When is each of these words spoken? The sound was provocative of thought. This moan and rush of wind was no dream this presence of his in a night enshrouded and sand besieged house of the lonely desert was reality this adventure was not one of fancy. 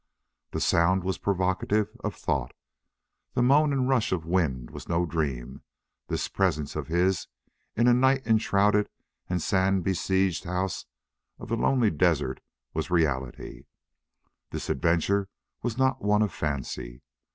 The 0.49 0.59
sound 0.59 1.03
was 1.03 1.19
provocative 1.19 1.95
of 2.03 2.15
thought. 2.15 2.55
This 3.35 3.43
moan 3.43 3.71
and 3.71 3.87
rush 3.87 4.11
of 4.11 4.25
wind 4.25 4.71
was 4.71 4.89
no 4.89 5.05
dream 5.05 5.61
this 6.07 6.27
presence 6.27 6.75
of 6.75 6.87
his 6.87 7.27
in 7.75 7.87
a 7.87 7.93
night 7.93 8.25
enshrouded 8.25 8.89
and 9.29 9.39
sand 9.39 9.83
besieged 9.83 10.45
house 10.45 10.87
of 11.37 11.49
the 11.49 11.55
lonely 11.55 11.91
desert 11.91 12.39
was 12.73 12.89
reality 12.89 13.65
this 14.49 14.71
adventure 14.71 15.29
was 15.61 15.77
not 15.77 16.01
one 16.01 16.23
of 16.23 16.33
fancy. 16.33 17.03